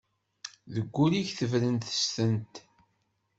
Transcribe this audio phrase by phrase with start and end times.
[0.73, 2.53] Deg wul-ik tebren testent.